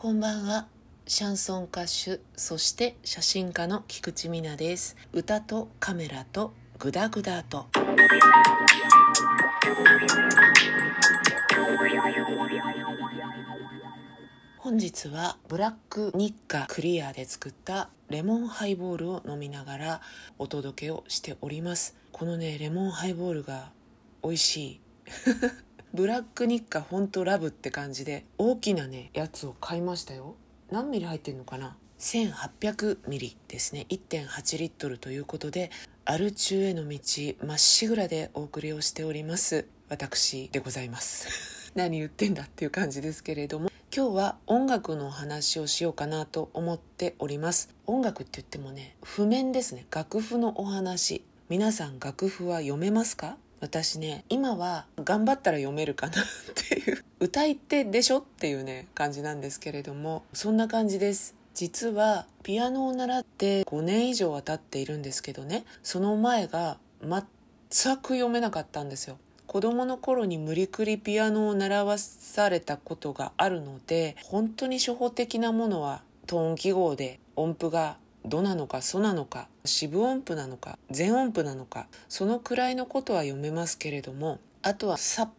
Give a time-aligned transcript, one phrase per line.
[0.00, 0.66] こんばんは。
[1.06, 4.96] シャンソン歌手、そして写真家の菊池美奈です。
[5.12, 7.66] 歌とカメラとグダグダと。
[14.56, 20.00] 本日はブラック日課クリアで作ったレモンハイボールを飲みながら
[20.38, 23.70] お届けをしておりますこのねレモンハイボールが
[24.22, 24.80] 美味しい
[25.92, 30.36] ブラック日課ほんとラブって感じで大きなねやつを買いましたよ。
[30.70, 33.86] 何ミリ入ってんのかな？1800ミリですね。
[33.88, 35.72] 1.8リットルということで
[36.04, 36.98] アル中への道
[37.44, 39.66] まっしぐらでお送りをしております。
[39.88, 41.72] 私でございます。
[41.74, 47.68] 何言ってんだっていう感じですけれども今日は音楽の話をしようかなと思っております。
[47.86, 49.86] 音楽って言ってもね譜面ですね。
[49.90, 51.24] 楽譜のお話。
[51.48, 53.36] 皆さん楽譜は読めますか？
[53.60, 56.24] 私ね今は頑張ったら読めるかなっ
[56.54, 61.34] ていう歌い手でしょっていうね感じなんですけれどもそんな感じです。
[61.52, 69.18] 実はピアノを習って5年以上は経っているんですけどねその前が全く読めなかったんですよ。
[69.46, 85.30] 子供の頃に無理くりピアノを習わされたことがあるので本当に初歩的なものはトーン記号で音符がドなのかソなのか四分音符なのか全音符なのかそのくらいのことは読めますけれどもあとはさっ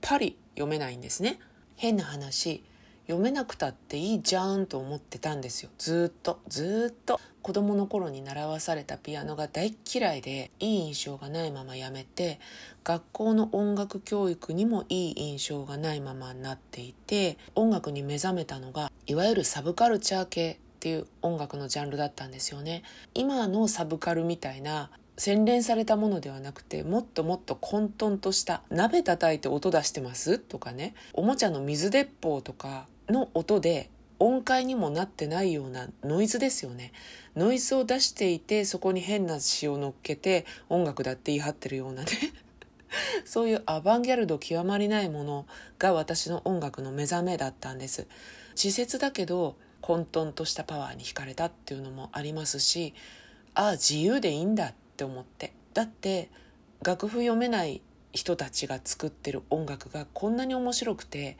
[0.00, 1.38] ぱり読めないんですね。
[1.76, 2.64] 変な話
[3.06, 5.70] 読めなくたっていいじゃんと思ってたんですよ。
[5.78, 7.20] ずっとずっと。
[7.40, 12.40] 子供の頃に習わされたピアノが大嫌いでいい印象がないままやめて
[12.84, 20.58] 学校の音楽教育にもいい印象がないままになっていて音楽に目覚めたのがいわゆるサブカルチャー系。
[20.78, 22.84] っていう音楽のジャンルだったんですよね。
[23.12, 30.38] 今のサブカルみたいな洗練されたものではなくてもっともっと混沌とした鍋叩いて音出してます？
[30.38, 30.94] とかね。
[31.14, 33.90] おもちゃの水鉄砲とかの音で
[34.20, 36.92] 音階にもなってないようなノイズですよね。
[37.34, 42.10] ノイズを出していてそこに変な詩を乗っけて音楽だって言い張ってるようなね。
[43.26, 45.46] そういうアバンギャルド極まりないもの
[45.80, 48.06] が私の音楽の目覚めだったんです。
[48.56, 52.94] 稚拙だけど混沌としたパワーに惹かれたっていうのもありますし
[53.54, 55.52] ああ自由でいいんだって思って。
[55.74, 56.30] だって
[56.82, 61.36] 楽譜読めない人たちが作ってる音楽がこんなに面白くて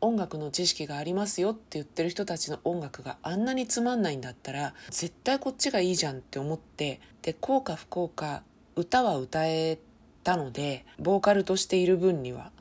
[0.00, 8.42] 音楽の知識がありますよって言ってる人たちの音楽があんなにつまんないんだったら絶対こっちがいいじゃんって思ってで幸か不幸か
[8.76, 9.78] 歌は歌え
[10.22, 12.52] たのでボーカルとしている分には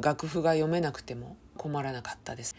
[0.00, 2.54] 楽譜が読めなくても困らなかったです。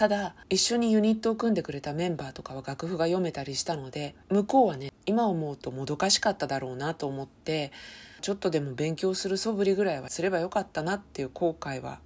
[0.00, 7.70] ただ一緒にユニットを組んでくれたメンバーとかは楽譜が読めたりしたので向こうはね今思うともどかしかっただろうなと思って
[8.22, 11.98] ちょっとでも勉強する素振りぐらいはすればよかったなっていう後悔は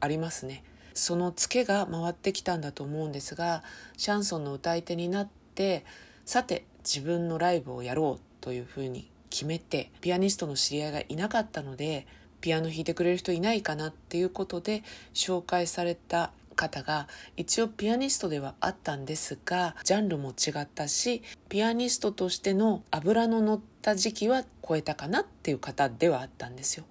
[0.00, 0.64] ありますね。
[0.94, 3.62] そのツケが回ってきたんだと思うんですが
[3.98, 5.84] シャンソンの歌い手になって
[6.24, 12.06] さて自分のライブをやろうというふうに決めてピアニストの知り合いがいなかったので
[12.40, 26.84] ピアノ弾いてくれる人いないかなっていうことで紹介された方が一応ピアニストではあったんですがジャンルも違ったしピアニストとしての脂の乗った時期は超えたかなっていう方ではあったんですよ。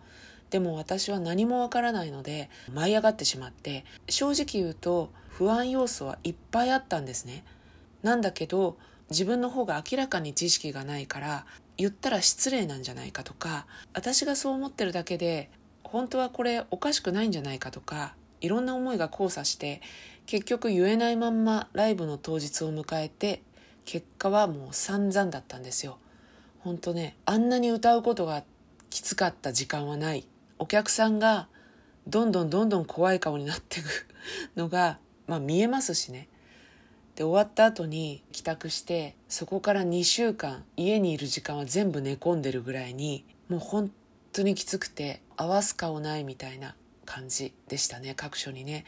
[0.49, 7.45] でも私は何もわからないので舞い上がってしまって正直言うと不安要素はいっぱいあったんですね。
[8.03, 8.77] なんだけど
[9.09, 11.45] 自分の方が明らかに知識がないから
[11.77, 15.49] 言ったら失礼なんじゃないかとか私がそう思ってるだけで
[15.83, 19.81] 本当はこれおかしくないんじゃないかとかいろんな思いが交差して
[20.25, 23.41] 結局言えないまんまライブの当日を迎えて
[23.85, 25.97] 結果はもう散々だったんですよ。
[26.59, 28.43] 本当ねあんなに歌うことが
[28.89, 30.27] きつかった時間はない。
[30.59, 31.47] お客さんが
[32.07, 33.87] どんどんどんどん怖い顔になっていく
[34.55, 36.27] のが、まあ、見えますしね。
[37.15, 43.91] で終わった後に帰宅してそこから2週間家にいる時間は全部寝込んでるぐらいにもう本
[44.31, 46.75] 当にきつくて合わす顔ないみたいな。
[47.11, 48.85] 感じでしたね各所にね。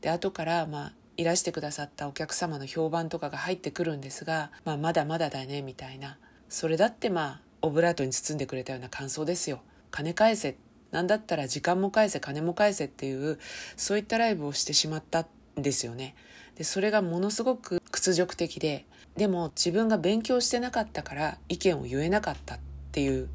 [0.00, 6.16] で後からまあいらしてくださったお客様の評判とかが入ってくるんですが、まあ、まだまだだねみたいな。
[6.48, 9.62] それだってまあオブラートに包んでくれたような感想ですよ。
[9.90, 10.56] 金返せ。
[10.92, 13.40] なんだったら時間も返せ金も返せっていう
[13.76, 15.26] そういったライブをしてしまった
[15.58, 16.14] んですよね。
[16.54, 18.86] でそれがものすごく屈辱的で
[19.16, 22.58] でも自分が勉強してなかったから意見を言えなかったっ
[22.92, 23.28] ていう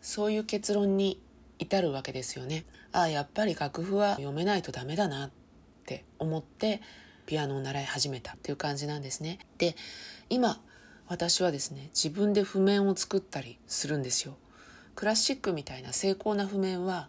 [0.00, 1.20] そういう結論に
[1.64, 2.64] 至るわけですよね。
[2.92, 5.30] ああやっぱり楽譜は読めないとダメだなっ
[5.84, 6.80] て思って
[7.26, 9.38] ピアノを習い始めたっていう感じなんですね。
[9.58, 9.76] で
[10.30, 10.60] 今
[11.06, 14.36] 私はですね自分で譜面を作ったりするんですよ。
[14.94, 17.08] クラシックみたいな精巧な譜面は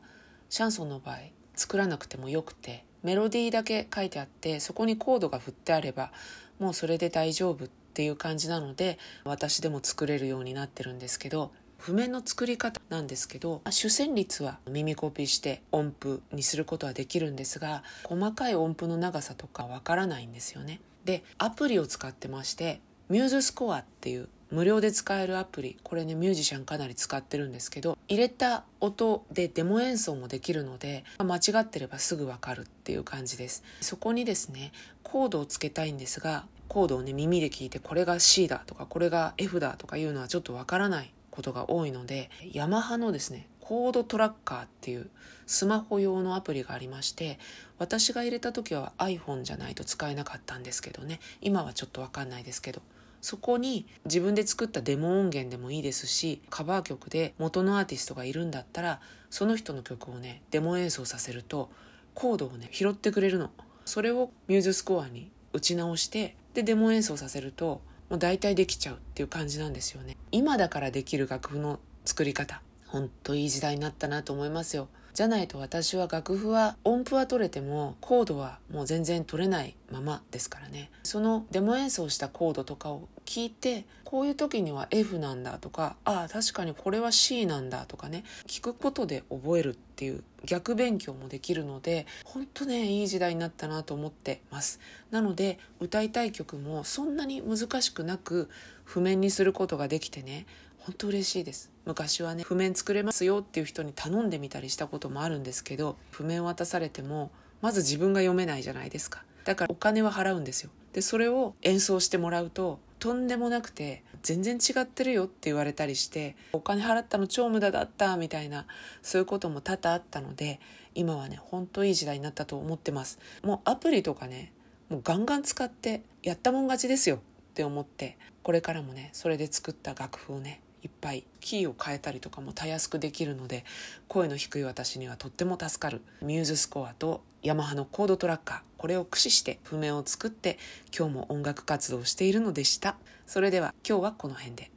[0.49, 1.17] シャンソンの場合
[1.55, 6.11] 作らなくてもよくてメロディーだけ書いてあってそこにコードが振ってあれば
[6.59, 20.80] もうそれで大丈夫っていう感じなので私でも作れるようになってるんですけど譜面の作り方なんですけど主旋律は耳コピーして音符にすることはできるんですが細かい音符の長さとかわからないんですよね。
[21.04, 33.63] でアプリを使ってましてミューズスコアっていう無料で使えるアプリこれねミュージシャンかなり使ってるんですけど入れた音でデモ演奏もできるので間違ってればすぐわかるっていう感じです。
[33.81, 34.72] そこにですね
[35.04, 41.12] コードをつけたいんですがコードをね耳で聞いてこれが C だとかこれが F だとかいうのはちょっとわからない。
[41.35, 45.09] ことが多いのでヤマハのですねコードトラッカーっていう
[45.47, 47.39] スマホ用のアプリがありまして
[47.79, 51.19] 私が入れた時は iPhone じゃないと使えなかったんですけどね。
[51.41, 52.81] 今はちょっとわかんないですけど。
[53.21, 61.71] そこに自分で作ったデモ音源でもいいですしカバー曲で元のアーティストがいるんだったらその人の曲をねデモ演奏させると
[62.13, 63.49] コードをね拾ってくれるの。
[63.83, 70.15] それをミューズスコアに打ち直してでデモ演奏させるともう大体できちゃうっていう感じなんですよね。
[70.31, 74.87] 今だからできる楽譜の作り方ほんといい時代になったなと思いますよ。
[75.15, 80.91] じゃないと私は楽譜は音符は取れてもコードはもう全然取れないままですからね。
[81.03, 94.81] そのデモ演奏したコードとかを聞いてこういう時には F なんだとかああ確かにこれは C なんだとかね聞くことで覚えるっていう逆勉強もできるので本当ねいい時代になったなと思ってます。
[95.12, 98.50] なので歌いたい曲もそんなに難しくなく
[98.83, 100.45] 譜面にすることができてね
[100.85, 101.71] 本当嬉しいです。
[101.85, 109.23] 昔はね譜面作れますよっていう人に頼んでみたりしたこともあるんですけど譜面渡されてもまず自分が読めないじゃないですか。
[109.45, 110.69] だからお金は払うんですよ。
[110.93, 118.67] でそれを演奏してもらうととんでもなくて全然違ってるよって言われたりしてお金払ったの超無駄だったみたいな
[119.01, 120.59] そういうことも多々あったので
[120.93, 123.17] 今はねほんといい時代になったと思ってます。
[123.43, 124.53] もうアプリとかね
[124.89, 127.19] もうガンガン使ってやったもん勝ちですよっ
[127.55, 133.65] て思ってこれからもねそれで作った楽譜をねいっぱいキーを変えたりとかもたやすくできるので
[134.07, 136.03] 声の低い私にはとっても助かる。
[136.21, 140.59] ミューズスコアとヤマハのコードトラッカーこれを駆使して譜面を作って
[140.95, 142.97] 今日も音楽活動をしているのでした。
[143.25, 144.69] それでは今日はこの辺で。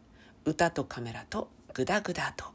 [0.47, 2.47] 歌とカメラとグダグダと。